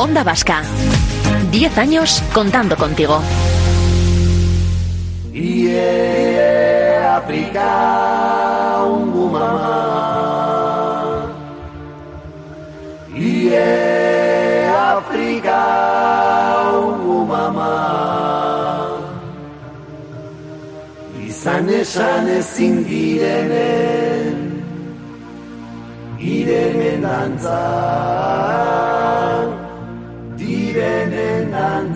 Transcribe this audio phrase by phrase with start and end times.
[0.00, 0.62] Onda Vasca.
[1.50, 3.20] Diez años contando contigo.
[7.18, 9.90] África, un mamá.
[14.96, 15.60] África,
[16.72, 18.96] un mamá.
[21.28, 24.64] Izan esan ezin direnen,
[26.18, 28.69] irenen dantza,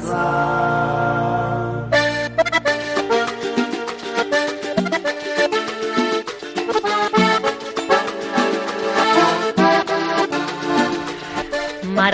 [0.04, 0.63] direnen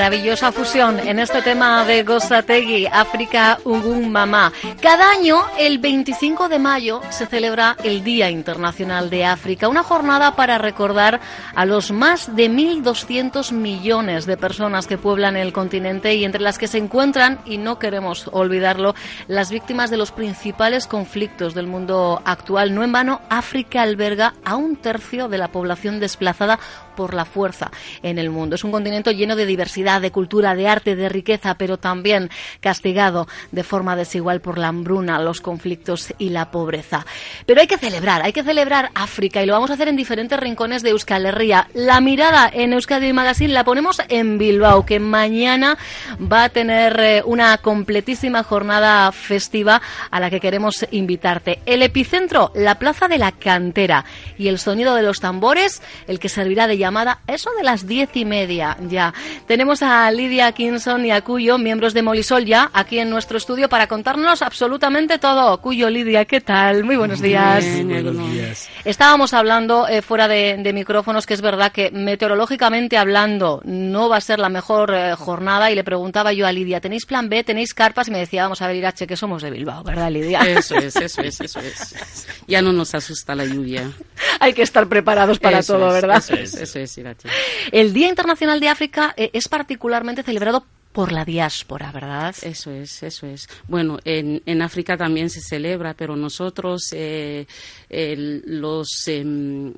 [0.00, 4.50] Maravillosa fusión en este tema de Gozategui, África Ugun Mamá.
[4.80, 10.36] Cada año, el 25 de mayo, se celebra el Día Internacional de África, una jornada
[10.36, 11.20] para recordar
[11.54, 16.56] a los más de 1.200 millones de personas que pueblan el continente y entre las
[16.56, 18.94] que se encuentran, y no queremos olvidarlo,
[19.28, 22.74] las víctimas de los principales conflictos del mundo actual.
[22.74, 26.58] No en vano, África alberga a un tercio de la población desplazada
[27.00, 27.70] por la fuerza
[28.02, 28.56] en el mundo.
[28.56, 32.28] Es un continente lleno de diversidad, de cultura, de arte, de riqueza, pero también
[32.60, 37.06] castigado de forma desigual por la hambruna, los conflictos y la pobreza.
[37.46, 40.38] Pero hay que celebrar, hay que celebrar África y lo vamos a hacer en diferentes
[40.38, 41.68] rincones de Euskal Herria.
[41.72, 45.78] La mirada en Euskadi Magazine la ponemos en Bilbao, que mañana
[46.20, 51.60] va a tener eh, una completísima jornada festiva a la que queremos invitarte.
[51.64, 54.04] El epicentro, la Plaza de la Cantera
[54.36, 56.89] y el sonido de los tambores, el que servirá de llamada
[57.26, 59.14] eso de las diez y media ya.
[59.46, 63.68] Tenemos a Lidia Kinson y a Cuyo, miembros de Molisol ya, aquí en nuestro estudio
[63.68, 65.60] para contarnos absolutamente todo.
[65.60, 66.84] Cuyo, Lidia, ¿qué tal?
[66.84, 67.64] Muy buenos días.
[67.84, 68.68] buenos días.
[68.84, 74.16] Estábamos hablando eh, fuera de, de, micrófonos que es verdad que meteorológicamente hablando no va
[74.16, 77.44] a ser la mejor eh, jornada y le preguntaba yo a Lidia, ¿tenéis plan B?
[77.44, 78.08] ¿Tenéis carpas?
[78.08, 80.40] Y me decía, vamos a ver, Irache, que somos de Bilbao, ¿verdad, Lidia?
[80.40, 82.26] Eso es, eso es, eso es.
[82.46, 83.90] Ya no nos asusta la lluvia.
[84.40, 86.18] Hay que estar preparados para eso todo, es, ¿verdad?
[86.18, 87.28] Eso es, eso es, Irache.
[87.72, 92.34] El Día Internacional de África eh, es particularmente celebrado por la diáspora, ¿verdad?
[92.42, 93.48] Eso es, eso es.
[93.68, 97.46] Bueno, en, en África también se celebra, pero nosotros, eh,
[97.88, 99.72] el, los, eh,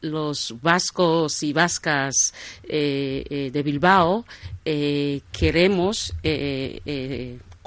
[0.00, 2.32] los vascos y vascas
[2.64, 4.24] eh, de Bilbao
[4.64, 6.12] queremos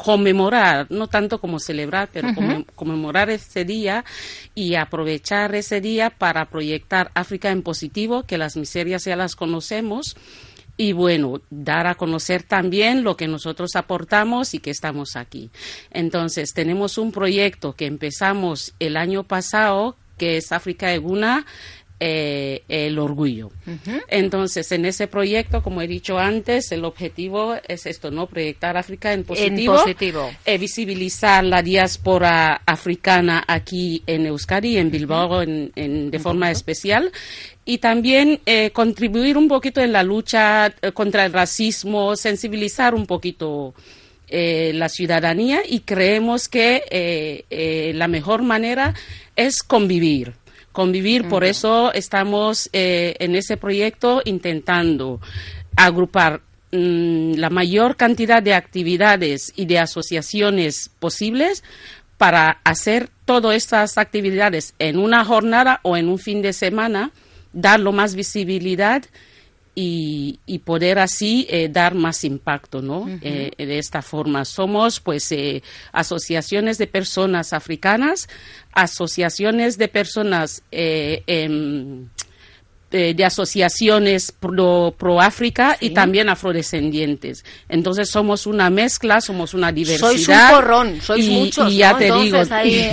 [0.03, 2.65] conmemorar, no tanto como celebrar, pero uh -huh.
[2.73, 4.05] conmemorar este día
[4.55, 10.15] y aprovechar ese día para proyectar África en positivo, que las miserias ya las conocemos,
[10.77, 15.49] y bueno, dar a conocer también lo que nosotros aportamos y que estamos aquí.
[15.91, 21.45] Entonces, tenemos un proyecto que empezamos el año pasado, que es África Eguna,
[21.99, 23.47] eh, el orgullo.
[23.67, 24.01] Uh -huh.
[24.07, 28.27] Entonces, en ese proyecto, como he dicho antes, el objetivo es esto, ¿no?
[28.27, 29.73] Proyectar África en positivo.
[29.75, 30.31] En positivo.
[30.45, 35.43] Eh, visibilizar la diáspora africana aquí en Euskadi, en Bilbao, uh -huh.
[35.43, 36.23] en, en, de uh -huh.
[36.23, 37.11] forma especial.
[37.65, 43.05] Y también eh, contribuir un poquito en la lucha eh, contra el racismo, sensibilizar un
[43.05, 43.75] poquito
[44.27, 47.43] eh, la ciudadanía y creemos que
[47.93, 48.95] la mejor manera
[49.35, 50.33] es convivir
[50.79, 51.27] convivir.
[51.27, 55.19] Por eso estamos eh, en ese proyecto intentando
[55.75, 56.39] agrupar
[56.71, 61.65] mmm, la mayor cantidad de actividades y de asociaciones posibles
[62.17, 67.11] para hacer todas estas actividades en una jornada o en un fin de semana,
[67.51, 69.03] darlo más visibilidad
[69.81, 72.99] y, y, poder así eh, dar más impacto, ¿no?
[72.99, 73.19] Uh -huh.
[73.57, 74.43] eh, de esta forma.
[74.43, 75.63] Somos, pues, eh,
[75.93, 78.27] asociaciones de personas africanas,
[78.73, 82.09] asociaciones de personas em,
[82.91, 85.87] de, de, asociaciones pro, pro África sí.
[85.87, 87.45] y también afrodescendientes.
[87.67, 90.09] Entonces somos una mezcla, somos una diversidad.
[90.09, 91.71] Sois un porrón, sois y, muchos.
[91.71, 91.97] Y ya ¿no?
[91.97, 92.91] te Entonces, digo, ahí...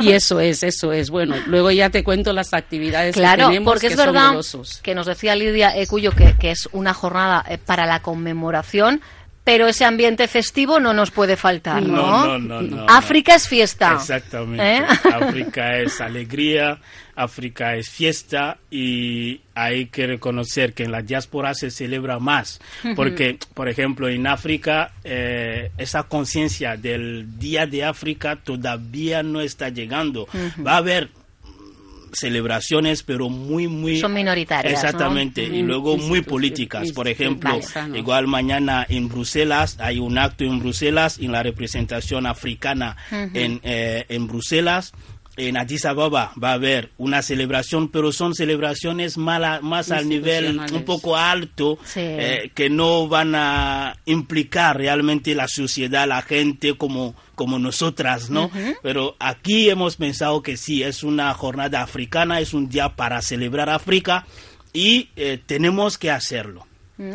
[0.00, 1.10] y, y, eso es, eso es.
[1.10, 4.62] Bueno, luego ya te cuento las actividades claro, que tenemos porque que es verdad son
[4.82, 9.00] que nos decía Lidia Ecuyo que, que es una jornada eh, para la conmemoración
[9.44, 12.26] pero ese ambiente festivo no nos puede faltar, ¿no?
[12.26, 12.76] No, no, no.
[12.76, 13.94] no África es fiesta.
[13.94, 14.76] Exactamente.
[14.76, 14.82] ¿Eh?
[15.14, 16.78] África es alegría,
[17.16, 22.60] África es fiesta y hay que reconocer que en la diáspora se celebra más,
[22.94, 29.68] porque, por ejemplo, en África eh, esa conciencia del Día de África todavía no está
[29.68, 30.28] llegando.
[30.64, 31.10] Va a haber
[32.12, 33.98] celebraciones, pero muy, muy...
[33.98, 34.72] Son minoritarias.
[34.72, 35.54] Exactamente, ¿no?
[35.56, 36.92] y luego muy políticas.
[36.92, 37.58] Por ejemplo,
[37.94, 43.30] igual mañana en Bruselas hay un acto en Bruselas, en la representación africana uh -huh.
[43.34, 44.92] en, eh, en Bruselas
[45.36, 50.58] en Addis Ababa va a haber una celebración, pero son celebraciones mala- más al nivel
[50.58, 52.00] un poco alto, Sí.
[52.02, 58.50] eh, que no van a implicar realmente la sociedad, la gente como, como nosotras, ¿no?
[58.82, 63.70] Pero aquí hemos pensado que sí, es una jornada africana, es un día para celebrar
[63.70, 64.26] África
[64.74, 66.66] y eh, tenemos que hacerlo.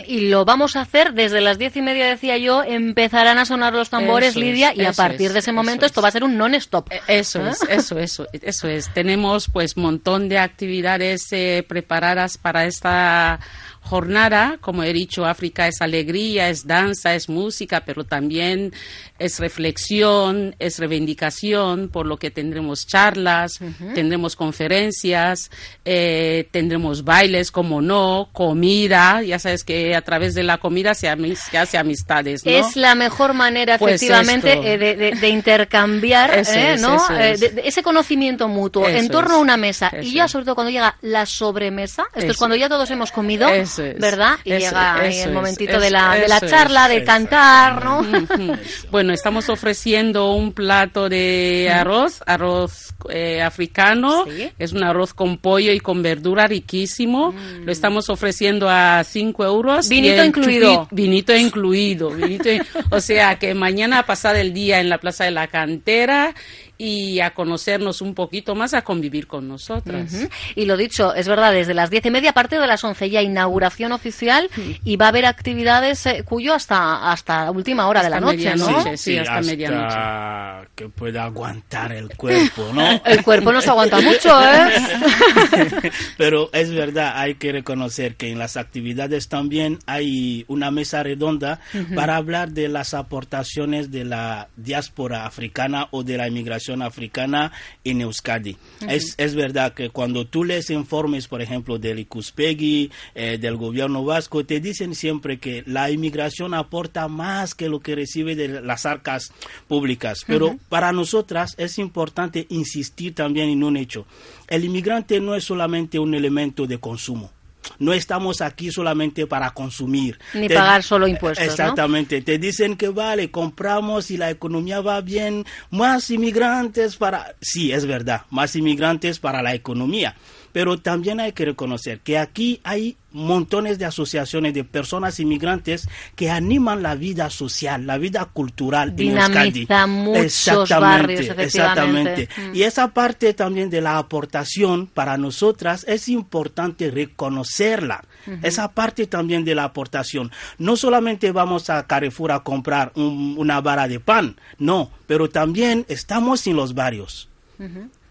[0.07, 3.73] Y lo vamos a hacer desde las diez y media, decía yo, empezarán a sonar
[3.73, 5.99] los tambores, Eso es, Lidia, y a eso partir es, de ese momento eso esto
[5.99, 6.03] es.
[6.03, 6.89] va a ser un non-stop.
[7.07, 7.51] Eso ¿Ah?
[7.51, 8.93] es, eso, eso, eso es.
[8.93, 13.39] Tenemos pues montón de actividades eh, preparadas para esta
[13.87, 14.57] jornada.
[14.61, 18.73] Como he dicho, África es alegría, es danza, es música, pero también
[19.19, 23.59] es reflexión, es reivindicación, por lo que tendremos charlas,
[23.95, 25.49] tendremos conferencias,
[25.85, 29.21] eh, tendremos bailes, como no, comida.
[29.23, 32.51] Ya sabes que a través de la comida se, hace amistades, ¿no?
[32.51, 36.97] Es la mejor manera, Pues efectivamente, eh, de, de- de intercambiar eh, es, ¿no?
[37.17, 37.39] Eh, es.
[37.39, 39.91] de- ese conocimiento mutuo en torno es, a una mesa.
[40.01, 43.47] Y ya, sobre todo, cuando llega la sobremesa, esto es cuando ya todos hemos comido,
[43.47, 43.99] Eso es.
[43.99, 44.35] ¿verdad?
[44.43, 48.05] Y Eso- llega eso el momentito de la, de la charla, de cantar, ¿no?
[48.91, 54.25] Bueno, estamos ofreciendo un plato de arroz, arroz eh, africano.
[54.25, 54.49] Sí.
[54.57, 57.33] Es un arroz con pollo y con verdura riquísimo.
[57.63, 59.89] Lo estamos ofreciendo a 5 euros.
[59.89, 60.83] Vinito incluido.
[60.83, 62.09] chupi- vinito incluido.
[62.11, 66.33] vinito in- o sea que mañana pasar el día en la Plaza de la Cantera
[66.77, 70.27] y a conocernos un poquito más, a convivir con nosotras.
[70.55, 73.21] Y lo dicho, es verdad, desde las diez y media, aparte de las once ya
[73.21, 74.49] inauguración oficial
[74.83, 78.97] y va a haber actividades eh, cuyo hasta hasta última hora de la Hasta noche.
[78.97, 80.69] Sí, hasta medianoche.
[80.75, 82.87] que pueda aguantar el cuerpo, ¿no?
[83.05, 85.91] El cuerpo no se aguanta mucho, ¿eh?
[86.17, 91.59] Pero es verdad, hay que reconocer que en las actividades también hay una mesa redonda
[91.95, 97.51] para hablar de las aportaciones de la diáspora africana o de la inmigración africana
[97.83, 98.57] en Euskadi.
[98.87, 104.03] es, es verdad que cuando tú lees informes, por ejemplo, del ICUSPEGI, eh, del gobierno
[104.03, 108.85] vasco, te dicen siempre que la inmigración aporta más que lo que recibe de las
[108.85, 109.31] arcas
[109.67, 110.23] públicas.
[110.25, 114.05] Pero para nosotras es importante insistir también en un hecho.
[114.47, 117.31] El inmigrante no es solamente un elemento de consumo.
[117.79, 120.17] No estamos aquí solamente para consumir.
[120.33, 121.51] Ni pagar solo impuestos, ¿no?
[121.51, 122.21] Exactamente.
[122.21, 125.45] Te dicen que vale, compramos y la economía va bien.
[125.69, 127.35] Más inmigrantes para...
[127.41, 130.15] Sí, es verdad, más inmigrantes para la economía.
[130.51, 136.29] Pero también hay que reconocer que aquí hay montones de asociaciones de personas inmigrantes que
[136.29, 139.51] animan la vida social, la vida cultural en Euskadi.
[139.65, 142.29] Dinamiza muchos Exactamente, barrios, exactamente.
[142.37, 142.55] Mm.
[142.55, 148.03] Y esa parte también de la aportación para nosotras es importante reconocerla.
[148.43, 150.31] Esa parte también de la aportación.
[150.57, 155.85] No solamente vamos a Carrefour a comprar un- una vara de pan, no, pero también
[155.87, 157.29] estamos en los barrios.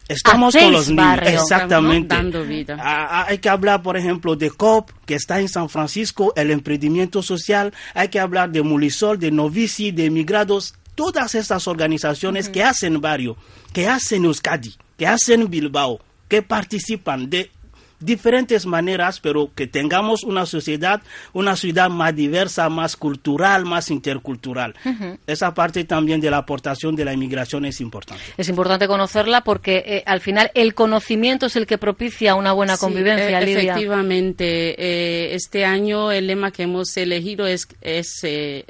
[0.08, 1.30] Estamos con los niños, barrio.
[1.30, 2.14] exactamente.
[2.14, 2.76] Dando vida.
[2.80, 7.22] Ah, hay que hablar, por ejemplo, de COP, que está en San Francisco, el emprendimiento
[7.22, 7.74] social.
[7.94, 13.36] Hay que hablar de Mulisol, de Novici, de Migrados, todas estas organizaciones que hacen barrio,
[13.72, 17.50] que hacen Euskadi, que hacen Bilbao, que participan de
[18.00, 21.02] diferentes maneras, pero que tengamos una sociedad,
[21.32, 24.74] una ciudad más diversa, más cultural, más intercultural.
[25.26, 28.22] Esa parte también de la aportación de la inmigración es importante.
[28.36, 32.76] Es importante conocerla porque eh, al final el conocimiento es el que propicia una buena
[32.76, 33.72] Sí, convivencia, e- Lidia.
[33.72, 38.64] Efectivamente, eh, este año el lema que hemos elegido es, es, eh,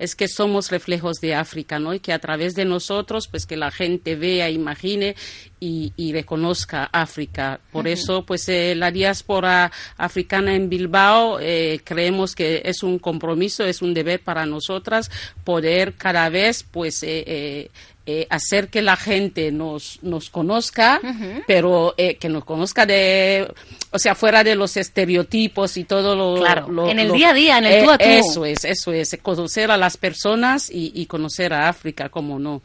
[0.00, 1.92] es que somos reflejos de África, ¿no?
[1.92, 5.14] Y que a través de nosotros, pues que la gente vea, imagine
[5.60, 7.60] y, y reconozca África.
[7.70, 13.64] Por eso, pues eh, la diáspora africana en Bilbao eh, creemos que es un compromiso,
[13.66, 15.10] es un deber para nosotras
[15.44, 17.70] poder cada vez, pues, eh,
[18.06, 21.00] eh, eh, hacer que la gente nos, nos conozca,
[21.46, 23.52] pero eh, que nos conozca de,
[23.92, 26.40] o sea, fuera de los estereotipos y todo lo...
[26.40, 28.04] Claro, lo- en el lo- día a día, en el tú a tú.
[28.04, 32.60] Eso es, eso es, conocer a las personas y, y conocer a África, como no.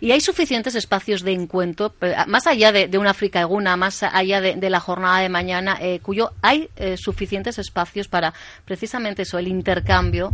[0.00, 4.02] Y hay suficientes espacios de encuentro, eh, más allá de, de una África Eguna, más
[4.02, 9.22] allá de, de la jornada de mañana, eh, cuyo hay eh, suficientes espacios para precisamente
[9.22, 10.32] eso, el intercambio.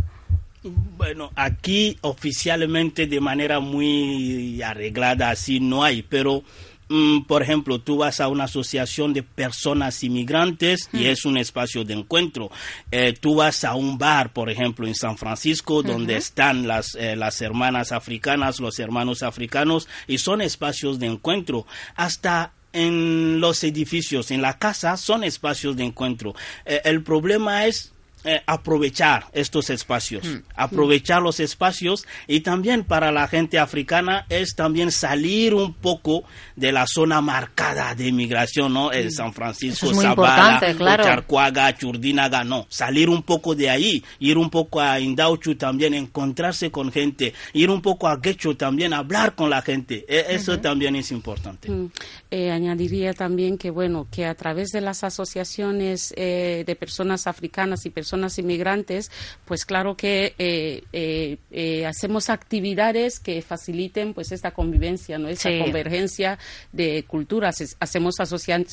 [0.97, 6.43] Bueno, aquí oficialmente de manera muy arreglada así no hay, pero
[6.89, 11.83] mm, por ejemplo, tú vas a una asociación de personas inmigrantes y es un espacio
[11.83, 12.49] de encuentro.
[12.91, 17.15] Eh, tú vas a un bar, por ejemplo, en San Francisco, donde están las, eh,
[17.15, 21.65] las hermanas africanas, los hermanos africanos, y son espacios de encuentro.
[21.95, 26.35] Hasta en los edificios, en la casa, son espacios de encuentro.
[26.65, 27.93] Eh, el problema es
[28.23, 34.91] eh, aprovechar estos espacios, aprovechar los espacios y también para la gente africana es también
[34.91, 36.23] salir un poco
[36.55, 38.91] de la zona marcada de inmigración, ¿no?
[38.91, 41.03] El San Francisco, es importante, claro.
[41.03, 46.71] Ocharcuaga, Churdínaga, no, salir un poco de ahí, ir un poco a Indauchu también, encontrarse
[46.71, 50.95] con gente, ir un poco a Quecho también, hablar con la gente, E- eso también
[50.95, 51.69] es importante.
[51.69, 51.91] Mm.
[52.31, 57.85] Eh, añadiría también que bueno que a través de las asociaciones eh, de personas africanas
[57.85, 58.06] y personas
[58.37, 59.11] inmigrantes
[59.45, 65.49] pues claro que eh, eh, eh, hacemos actividades que faciliten pues esta convivencia no esta
[65.49, 65.59] Sí.
[65.59, 66.37] convergencia
[66.71, 67.55] de culturas.
[67.79, 68.65] Hacemos asocian-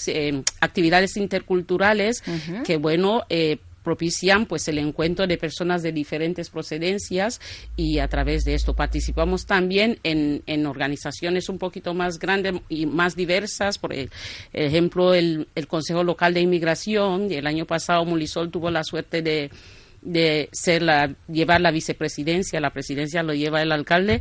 [0.60, 2.22] actividades interculturales
[2.64, 7.40] que bueno eh, propician pues el encuentro de personas de diferentes procedencias
[7.76, 12.86] y a través de esto participamos también en, en organizaciones un poquito más grandes y
[12.86, 13.78] más diversas.
[13.78, 13.94] Por
[14.52, 19.50] ejemplo el, el Consejo Local de Inmigración el año pasado Mulisol tuvo la suerte de
[20.04, 24.20] de ser la, llevar la vicepresidencia, la presidencia lo lleva el alcalde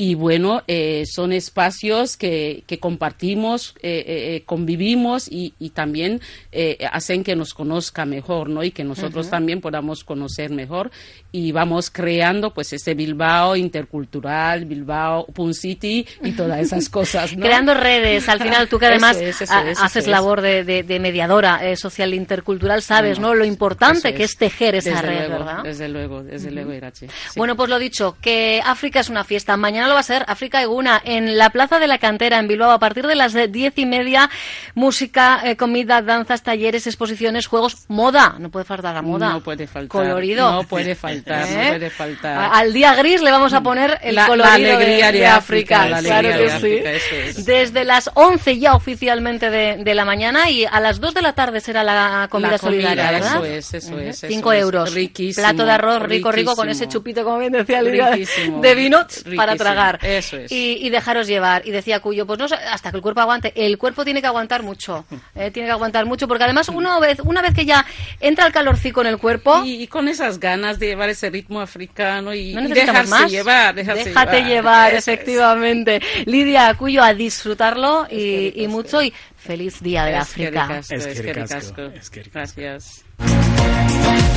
[0.00, 6.20] y bueno, eh, son espacios que, que compartimos, eh, eh, eh, convivimos y, y también
[6.52, 8.62] eh, hacen que nos conozca mejor, ¿no?
[8.62, 10.92] Y que nosotros también podamos conocer mejor
[11.32, 17.44] y vamos creando pues ese Bilbao intercultural, Bilbao Pun City y todas esas cosas, ¿no?
[17.44, 20.08] Creando redes, al final tú que además Eso eso eso haces es.
[20.08, 23.34] labor de, de- de mediadora eh, social intercultural, sabes, ¿no?
[23.34, 25.62] Lo importante que es tejer esa desde red, luego, ¿verdad?
[25.64, 27.08] Desde luego, desde luego, Irache.
[27.08, 27.34] Sí.
[27.36, 29.56] Bueno, pues lo dicho, que África es una fiesta.
[29.56, 32.70] Mañana lo va a ser África Eguna en la Plaza de la Cantera en Bilbao
[32.70, 34.30] a partir de las diez y media.
[34.74, 38.36] Música, eh, comida, danzas, talleres, exposiciones, juegos, moda.
[38.38, 39.30] No puede faltar la moda.
[39.30, 39.88] No puede faltar.
[39.88, 40.50] Colorido.
[40.52, 41.68] No puede faltar, no ¿Eh?
[41.70, 42.50] puede faltar.
[42.52, 45.26] Al día gris le vamos a poner el La- la colorido alegría de, de de
[45.26, 45.82] África.
[45.82, 46.54] África, la claro que de sí.
[46.56, 47.44] África, eso es.
[47.44, 51.32] Desde las 11 ya oficialmente de, de la mañana y a las 2 de la
[51.32, 53.36] tarde será la comida, La comida, solidaria, ¿verdad?
[53.36, 54.60] eso es, eso es, eso 5 es.
[54.62, 54.94] euros.
[54.94, 58.98] Riquísimo, Plato de arroz rico, rico, con ese chupito, como bien decía Lidia, de vino
[59.36, 59.98] para riquísimo, tragar.
[60.04, 60.52] eso es.
[60.52, 61.66] Y, y dejaros llevar.
[61.66, 63.52] Y decía Cuyo, pues no sé, hasta que el cuerpo aguante.
[63.54, 65.04] El cuerpo tiene que aguantar mucho.
[65.34, 67.84] eh, tiene que aguantar mucho, porque además una vez, una vez que ya
[68.20, 71.60] entra el calorcico en el cuerpo, Y, y con esas ganas de llevar ese ritmo
[71.60, 73.30] africano y, no y necesitamos dejarse más.
[73.30, 75.08] llevar, dejarse Déjate llevar, es.
[75.08, 76.00] efectivamente.
[76.26, 80.66] Lidia Cuyo, a disfrutarlo y, y mucho y feliz día de África.
[80.66, 81.72] Gracias.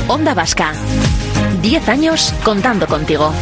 [0.07, 0.73] Onda Vasca.
[1.61, 3.33] 10 años contando contigo.